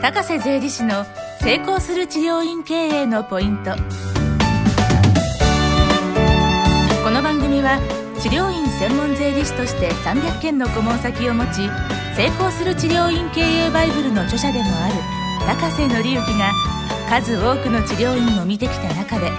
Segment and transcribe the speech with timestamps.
[0.00, 1.04] 高瀬税理士の
[1.40, 3.72] 成功する治療院経営のポイント。
[7.02, 7.80] この番組は
[8.20, 11.68] 治療院専門税理士として300件の顧問先を持ち
[12.14, 14.94] 成功する治療院経営バイブルの著者でもある
[15.44, 16.52] 高瀬則之が
[17.08, 19.32] 数多くの治療院を見てきた中で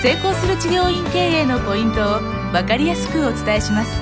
[0.00, 2.20] 成功する治療院経営のポイントを
[2.52, 4.00] 分かりやすくお伝えします。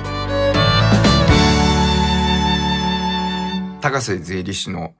[3.80, 4.94] 高瀬税理士の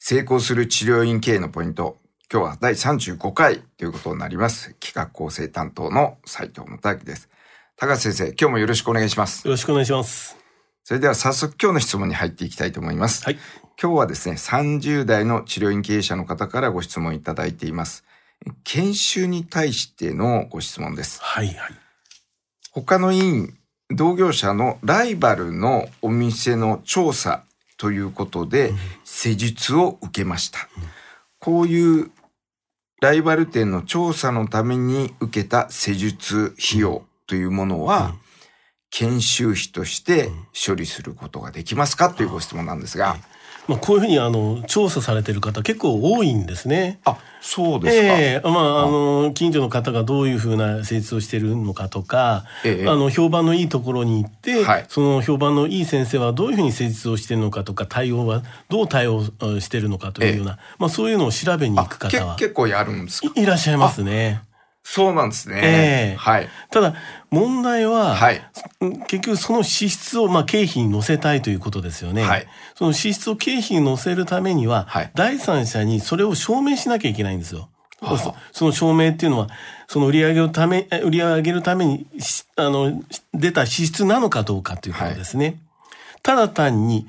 [0.00, 1.98] 成功する治療院経営のポイント。
[2.32, 4.74] 今日は第35回ということになります。
[4.74, 7.28] 企画構成担当の斉藤元明です。
[7.76, 9.46] 高瀬先生、今日もよろしくお願いします。
[9.46, 10.36] よろしくお願いします。
[10.84, 13.24] それでは早速今日の質問に入っていきたいと思います。
[13.24, 13.38] はい。
[13.80, 18.04] 今日はですね、30代の治療院経営者の方からご質問いただいています。
[18.62, 21.20] 研修に対してのご質問です。
[21.20, 21.56] はいはい。
[22.70, 23.58] 他の委員、
[23.90, 27.42] 同業者のライバルのお店の調査
[27.78, 28.74] ということで、
[29.04, 30.68] 施術を受けました。
[31.38, 32.10] こういう
[33.00, 38.14] ライバル店の調査のために受けた施術費用というものは、
[38.90, 40.30] 研修費として
[40.66, 43.16] 処理することができますかというご質問なんですが。
[43.68, 46.98] まあこういうふうにあの調査されてる方結構多いんですね。
[47.04, 48.02] あ、そうですか。
[48.18, 64.42] ええまあ、あの、近所の方がどういうふうな施術をしてるのかとか、ええあの、評判のいいところに行って、はいその評判のいい先生はどういうふうに施術をしてるのかとか、対応はどう対応うんしてるのかというような、まあそういうのを調べに行くけ方は結構やるんですいらっしゃいますね。
[64.90, 65.60] そうなんですね。
[65.62, 66.48] ええはい。
[66.70, 66.94] ただ、
[67.30, 68.42] 問題は、はい。
[68.80, 72.22] うん結局その支出をまあ経費に乗せたいということですよね。
[72.22, 77.68] はいその支出を経費に乗せるためには、はい第三者にそれを証明しなきゃいけないんですよ。
[78.00, 79.48] はあそその証明っていうのは、
[79.88, 83.02] その売り上げをため、え売り上げるためにし、あの、
[83.34, 85.60] 出た支出なのかどうかということですね。
[86.22, 87.08] ただ単に、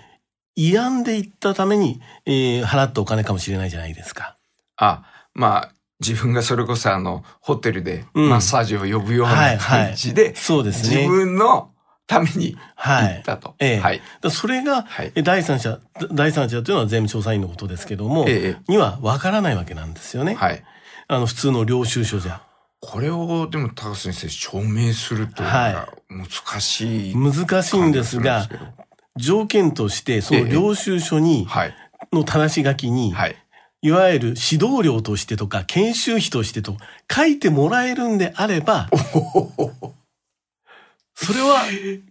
[0.58, 4.36] 慰安で行ったために、えー払ったお金かもしれないじゃないですか。
[4.76, 11.71] あ、まあ、自分がそれこそあの、ホテルでうんマッサージを呼ぶようはないはい感じで、そうですね自分の
[12.08, 13.55] ためにはい行ったと。
[13.60, 14.02] ええはい。
[14.32, 15.80] それが、はいえ第三者、
[16.11, 20.36] 第三者というのは税務調査員のことですけども、ええには分からないわけなんですよね。
[20.36, 20.64] はい。
[21.08, 22.42] あの、普通の領収書じゃ。
[22.82, 27.15] これを、でも、高瀬先生、証明するというのが難しい。
[27.15, 28.48] 難しいんですが
[29.17, 31.76] 条件として、その領収書に、はい。
[32.14, 33.36] の正し書きに、はい。
[33.82, 36.76] いわゆる指導料としてとか、研修費としてと
[37.14, 38.90] 書いてもらえるんであれば、
[41.16, 41.64] それは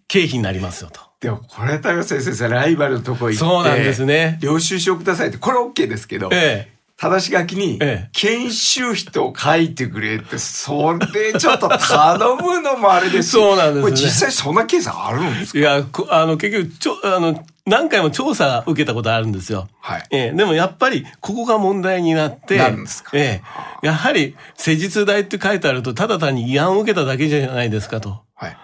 [0.07, 1.01] 経費になりますよと。
[1.21, 4.39] でも、これ、高瀬先生、ライバルのとこ行って、そうなんですね。
[4.41, 6.79] 領収書くださいって、これ OK ですけど、ええ。
[7.01, 15.59] 正し書きにええ、研修費と書いてくれって、それちょっと頼むのもあれですし そうなんですねこれ実際そんなケースあるんですか？
[15.61, 19.69] いや、こあの、結局、ちょ、あの、何回も調査受けたことあるんですよ。
[19.81, 20.03] はい。
[20.11, 23.43] ええ、でもやっぱり、ここが問題になって、なるんですかえ
[23.83, 28.23] え、やはり、施術代って書いてあると、ただ単に慰安を受けただけじゃないですかと。
[28.35, 28.57] はい。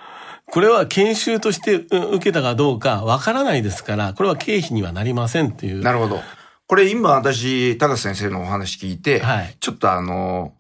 [0.46, 5.82] これは研修としてうん受けたかどうかわからないですから、これは経費にはなりませんっていう。
[5.82, 6.20] なるほど。
[6.66, 10.54] これ今私、高瀬先生のお話聞いて、はいちょっとあの、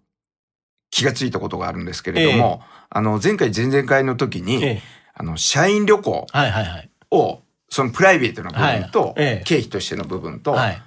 [0.90, 4.82] 気がついたことがあるんですけれども、あの、前回前々回の時に、ええ
[5.16, 6.90] あの、社員旅行はいはいはい。
[7.74, 10.82] を、そのプライベートな部分と、経費としての部分と、はい。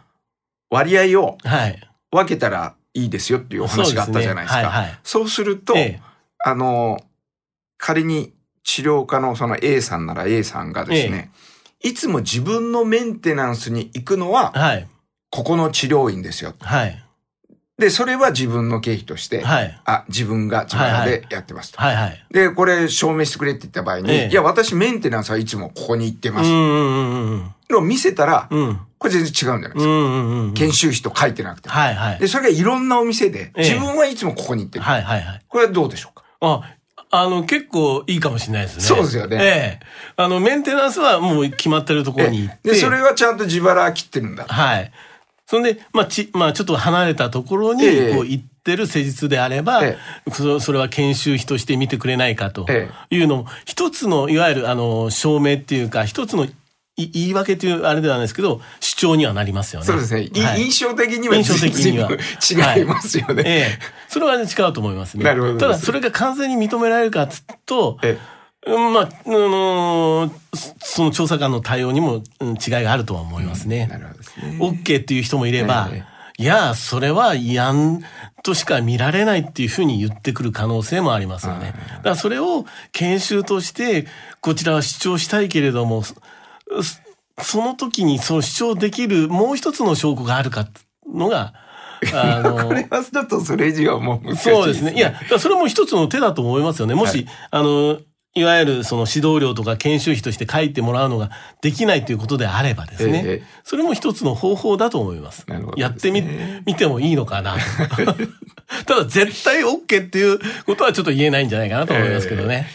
[0.70, 1.90] 割合をはい。
[2.12, 5.00] 分けたらいいですよっていうお話があったじゃないですか。
[5.04, 6.02] そうですると、ええ
[6.40, 7.00] あの、
[7.78, 8.34] 仮に
[8.64, 11.32] 治療科のその A さんなら A さんがですね、
[11.82, 14.88] いつも自分のメンテナンスに行くのは、はい。
[15.30, 16.54] ここの治療院ですよ。
[16.60, 17.04] はい。
[17.78, 19.82] で、それは自分の経費として、はい。
[19.86, 21.80] あ、自分が自腹でやってますと。
[21.80, 22.26] はいはい。
[22.32, 26.50] で、これ証明してくれって言った場合に、ええいや、私メンテナンスはいつもここに行ってます。
[26.50, 28.80] のを見せたら、うん。
[28.98, 30.54] これ全然違うんじゃないですか。
[30.56, 31.76] 研修費と書いてなくても。
[31.76, 32.28] はいはいで、。
[32.28, 34.84] それがいろんなお店で、ええ自分はいつもここに行ってる。
[34.84, 35.42] はいはいはい。
[35.48, 36.24] これはどうでしょうか？
[36.42, 36.76] あ、
[37.12, 38.84] あの、結構いいかもしれないですね。
[38.84, 39.86] そうですよねええ。
[40.16, 42.72] あの、メンテナンスはもう決まってるところに行って。
[42.72, 44.46] で、それはちゃんと自腹切ってるんだ。
[44.46, 44.92] はい。
[45.48, 49.98] そんで、まあ、ち、まあ、ちょっと離れたところに、ええこう、行ってる施術であれば、え
[50.30, 56.48] そそれは研修費として見てくれないかとえいうのも、一つの、いわゆる、あの、証明っていうか、一つの
[56.98, 59.86] い言い訳というあれではないですけど、主張にはなりますよね。
[59.86, 60.30] そうですね。
[60.34, 63.44] いはい印象的には印象的には違いますよね。
[63.46, 63.80] ええ。
[64.10, 65.24] それは、ね、違うと思いますね。
[65.24, 67.30] なるほどただ、それが完全に認められるか
[67.66, 68.37] と、えうん
[68.68, 73.88] まあ、あのーそその調査官の対応にもうん違いがあるとは思いますね。
[73.88, 74.58] なるほどですね。
[74.60, 76.04] OK っていう人もいれば、え
[76.40, 78.04] いや、それは違反
[78.44, 81.74] としか見られないっていうふうに言ってくる可能性もありますよね。
[81.98, 84.08] だからそれを研修として、
[84.42, 86.16] こちらは主張したいけれども、そ
[87.40, 90.68] その時にその主張できるもう一つの証拠があるか
[91.12, 91.54] のが、
[92.14, 94.94] あの、 これはだとそれ以上はもう難しいそうですね。
[94.94, 96.94] いや、それも一つの手だと思いますよね。
[96.94, 97.98] もし、はいあの、
[98.38, 101.32] いわゆるその指導料とか研修費として書いてもらうのが
[101.62, 105.46] できないということであればですね、ええそれも一つの方法だと思います。
[105.50, 106.24] ねやってみ、
[106.66, 107.58] 見てもいいのかな。
[108.86, 112.68] ただ絶対 OK っていうことはちょっと言えないんじゃないかなと思いますけどね。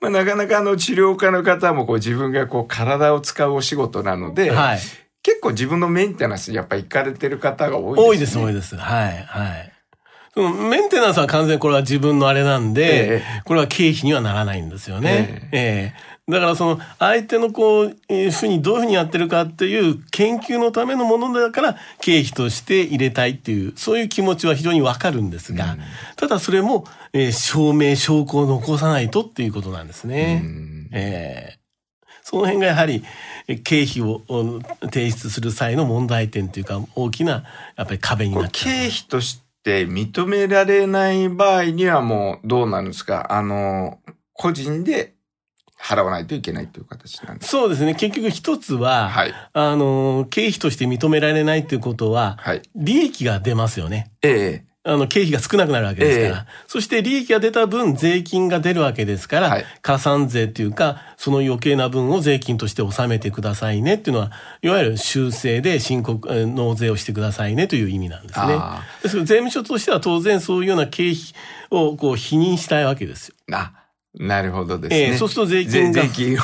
[0.00, 4.78] まあ、なかなかあの治療家の方もこう自分がこう体を使うお仕事なので、はい。
[5.22, 8.44] 結構自分のメンテナンスにやっぱ行かれてる方が多いですね。
[8.44, 8.76] 多いです、多いです。
[8.76, 9.72] はい、はい。
[10.36, 15.48] メンテナンスは完全にこれは自分のあれなんで、えこれは経費にはならないんですよね。
[15.52, 25.76] ええだからその相手のこう、えーふうにどういうふうにやってるかっていう研究のためのものだから経費として入れたいっていう、そういう気持ちは非常にわかるんですが、
[26.16, 30.42] ただそれも、えー証明、証拠を残さないとっていうことなんですね。
[30.44, 31.66] うんええ
[32.28, 33.04] その辺がやはり
[33.46, 37.44] え経費をお提出する際の問題点というか大きな
[37.76, 38.74] やっぱり壁になっちゃう。
[38.74, 43.26] 経費として認められない場合にはもうどうなるんですか？
[43.32, 43.98] あの、
[44.32, 45.14] 個人で
[45.76, 47.96] 払わないといけないという形なんですそうですね。
[47.96, 49.34] 結局一つは、はい。
[49.52, 52.62] あの、経費として認められないということは、はい。
[52.76, 54.12] 利益が出ますよね。
[54.22, 56.46] ええあの、経費が少なくなるわけですから。
[56.68, 68.82] そして利益が出た分、税金が出るわけですから、はい加算税っていうか、その余計な分を税金として納めてくださいねっていうのは、いわゆる修正で申告、えー納税をしてくださいねという意味なんですねあ。
[69.02, 71.16] ですから税務署としては当然そういうような経費
[71.70, 73.34] をこう否認したいわけですよ。
[73.52, 73.72] あ、
[74.14, 75.00] なるほどですね。
[75.00, 76.38] ええそうすると税金が税金を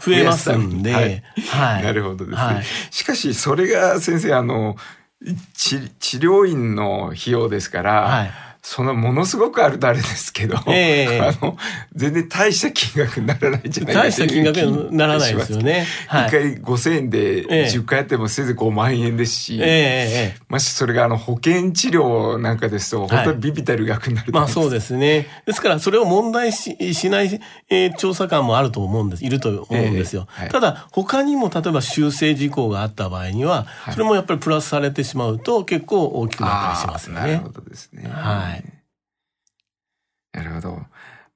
[0.00, 1.22] 増えますんで、はい。
[1.48, 1.82] はい。
[1.82, 2.36] なるほどですね。
[2.36, 4.76] はいしかし、それが先生、あの、
[5.54, 8.30] 治療院の費用ですから、はい。
[8.62, 11.56] そのものすごくあるとあれですけど、ええあの、
[11.94, 15.86] 全然大した金額にならないんじゃないか大した金額にならないですよね。
[16.06, 16.26] はい。
[16.28, 24.70] 一回5000円でええ10回やってもせいぜい5万円ですし、えええええましてそれがあの保険治療なんかですと、本当にビビたる額になるえまあそうす。
[24.70, 25.26] ですね。
[25.46, 29.24] ですから、それを問題ししない、えー調査官もあると思うんです。
[29.24, 30.26] いると思うんですよ。
[30.30, 37.48] ええはいただ、他にも例えば修正事項があった場合には、それもやっぱりプラスされてしまうと結構大きくなったりしますよねなるほ。
[37.50, 38.08] どですね。
[38.08, 38.57] はい。
[40.38, 40.82] なるほど。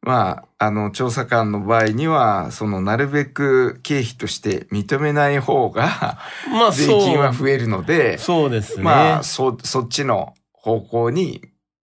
[0.00, 6.18] まあ、あの、調査官の場合には、その、なるべく経費として認めない方が、
[6.50, 6.86] まあ税。
[6.86, 8.82] 金は増えるので、そうですね。
[8.82, 11.42] まあ、そ、そっちの方向に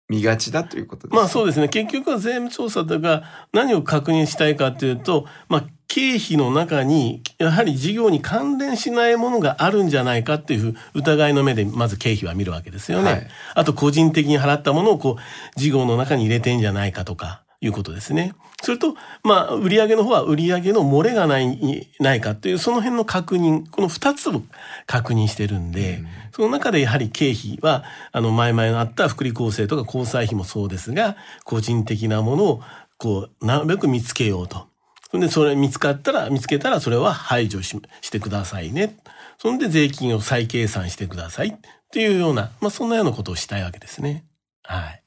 [0.09, 1.15] 見がちだということです。
[1.15, 1.69] まあそうですね。
[1.69, 13.11] 結局は税務調査とか何を確認したいかというと、まあ経費の中にやはり事業に関連しないものがあるんじゃないかっていう疑いの目でまず経費は見るわけですよね。
[13.11, 18.33] はいあと個人的に払ったものをこう事業の中に入れてんじゃないかとかいうことですね。
[18.61, 24.41] それと、まあ、売上の方は売上の漏れがない、ないかっていう、その辺の確認、この二つを
[24.85, 26.01] 確認してるんで、
[26.33, 32.61] その中でやはり経費は、あの、前々のあった福利厚生とか交際費もそうですが、個人的なものを、
[32.97, 34.67] こう、なるべく見つけようと。
[35.13, 38.97] それで、それ見つかったら、見つけたら、それは排除ししてくださいね。
[39.37, 41.49] そんで、税金を再計算してください。
[41.49, 41.53] っ
[41.91, 44.25] ていうような、まあ、そんなようなことをしたいわけですね。
[44.63, 45.03] はい。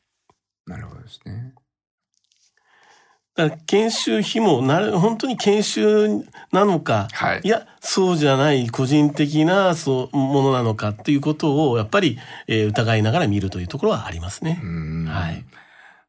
[0.64, 1.54] なるほどですね。
[3.34, 14.66] だから研修費もなる、本当に研修なのか、はいいや、そうじゃない個人的なそうものなのかっていうことを、やっぱり、えー疑いながら見るというところはありますねう。
[14.66, 15.44] んはい。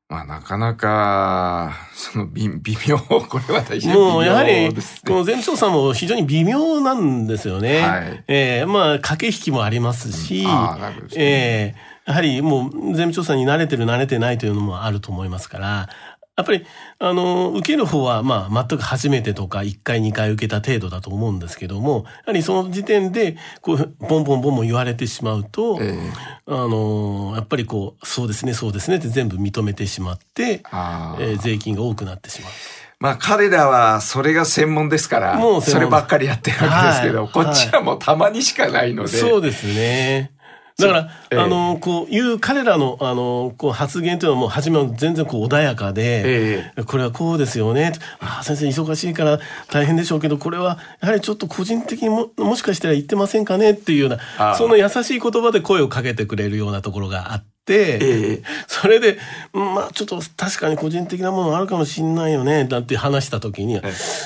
[0.09, 2.97] まあ、なかなか、その、微微妙、
[3.27, 4.69] これは大変微妙もうやはり。
[4.69, 4.73] こ
[5.13, 7.81] の税務調査も非常に微妙なんですよね。
[7.81, 11.23] はいえーまあ、駆け引きもありますし、ああ、なるほどですね。
[11.25, 15.89] ええやはりもう税務調査に慣れてる慣れてないというのもあると思いますから、
[16.37, 16.63] やっぱり、
[16.99, 26.11] あの、受ける方は、まあ、全く初めてとか、1回、2回受けた程度だと思うんですけども、やはりその時点で、こう、ボンボンボンボン言われてしまうと、ええ
[26.45, 32.51] あの、やっぱりこう、そうですね、そうですねって全部認めてしまって、えー税金が多くなってしまう。
[32.99, 39.09] まあ彼らはそれが専門ですから、もうそればっかりやってるわけですけど、はいこっちはもうたまにしかないので。
[39.09, 40.31] そうですね。
[40.77, 41.39] だから、ええ。
[41.39, 47.93] あの、こういう彼らの、あの、こう発言というのはもう初めは全然こう穏やかで、えこれはこうですよね。
[48.19, 49.39] ああ、先生忙しいから
[49.71, 58.43] 大変でしょうけど、これはやはりちょっと個人的にも、もしかしたら言ってませんかねっていうような、その優しい言葉で声をかけてくれるようなところがあって、ええ。
[58.67, 59.17] それで、
[59.53, 63.81] うんまあちょっと確かに個人的なものあるかもしんないよね、なんて話した時に、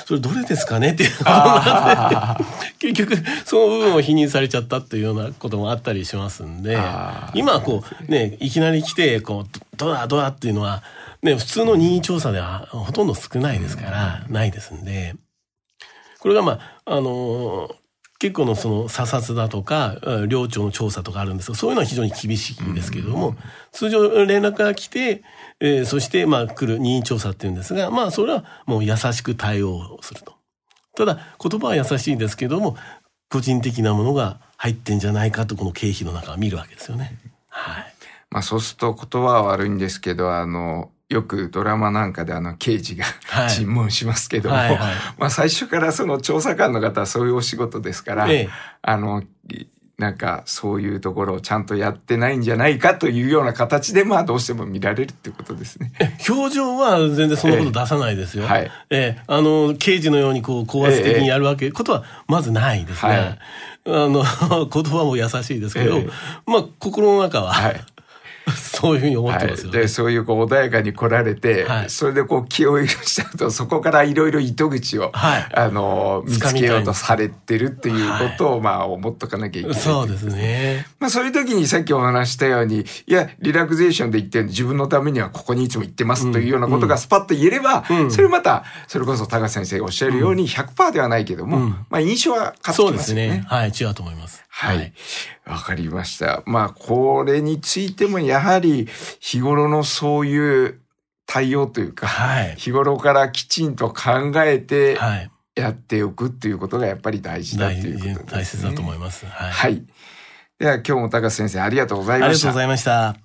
[0.06, 0.92] それどれですかね？
[0.92, 2.44] っていうことになって、
[2.92, 6.78] 結局その部分を否認されちゃったっていうようなこともあったりしますんで
[7.34, 10.84] 今はこう、ね、いきなり来て、こう、どどうだどうだっていうのは、
[11.24, 15.16] ね、普通の任意調査ではほとんど少ないですから、ないですんで、
[16.20, 17.81] これがまあ、あのー
[18.22, 19.98] 結構のその査察だとか、
[20.28, 23.36] 領庁の調査とかあるんですが、そういうのは非常に厳しいですけれども、
[23.72, 25.24] 通常連絡が来て、
[25.60, 30.36] えー、そしてまあ来る任意調査っていうんですが、まあそれはもう優しく対応すると。
[30.96, 32.78] ただ言葉は優しいですけども、
[33.32, 37.18] 個人的なものが入ってんじゃないかとこの経費の中は見るわけですよね。
[37.48, 37.94] はい。
[38.30, 44.78] まあそうすると言葉は悪いんですけど、あの、よくドラマなんかであの刑事が、はい、尋問しますけども、はいはい、
[45.18, 48.50] まあ最初からその調査官の方はそういうお仕事ですから、ええ、
[48.82, 49.22] あの、
[49.98, 55.92] なんかそういうところをちゃんとやってないんじゃないかというような形でまあどうしても見られるってことですね。
[56.30, 58.46] 表情は全然そんなこと出さないですよ。
[58.46, 58.62] えはい。
[58.64, 63.12] ええ、あの、刑事のようにこう高圧的にやるわけ、ことはまずないですね。
[63.12, 63.40] はい、
[63.86, 64.24] あの、
[64.72, 66.00] 言葉も優しいですけど、
[66.46, 67.82] まあ心の中は、はい、
[68.56, 69.78] そういうふうに思ってますよね。
[69.78, 79.80] はい、で、そういうこう穏やかに来られて、はい、それでこう気を許しちゃうと、そこからいろいろ糸口を、はい、あの、見つけようとされてるっていうことを、まあ思っとかなきゃいけない。
[79.80, 80.86] そうですね。
[81.00, 92.84] まあそういう時にさっきお話したように、いや、リラクゼーションで言って自分のためにはここにいつも行ってますというようなことがスパッと言えれば、うんうん、それまた、それこそ高先生がおっしゃるように100%ではないけども、うん、まあ印象は変わってますよね。
[92.84, 93.46] そうですね。
[93.48, 94.44] はい、違うと思います。
[94.50, 94.94] はい。
[95.46, 96.44] わ、かりました。
[96.46, 98.88] まあ、これについてもやはり
[99.20, 100.80] 日頃のそういう
[101.26, 104.98] 対応というか、はい、日頃からきちんと考えて
[105.56, 108.64] やっておくっていうことがやっぱり大事だということですね。
[108.64, 109.26] 大切だと思います。
[109.26, 109.52] はい。
[109.52, 109.84] はい、
[110.60, 112.30] では今日も高瀬先生ありがとうございました。
[112.30, 113.16] ありがとうございました。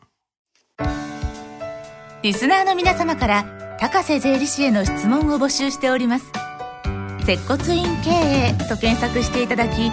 [2.23, 6.33] リスナーの皆様から高瀬税理士への質問を募集しております。
[7.25, 9.91] 接骨院経営と検索していただき、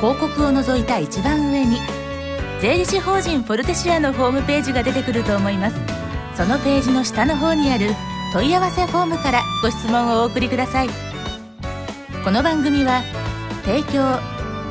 [0.00, 1.78] 広告を除いた一番上に
[2.60, 5.76] 税理士法人フォルテシアのホームページが出てくると思います
[6.34, 7.90] そのページの下の方にある
[8.32, 10.88] 問い合わせフォームからご質問をお送りください
[12.24, 13.02] この番組は
[13.64, 14.18] 提供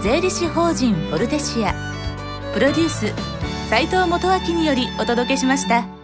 [0.02, 1.74] 税理士法人フォルテシア
[2.54, 3.14] プロデュース
[3.70, 5.99] 斉藤元明によりお届けしました。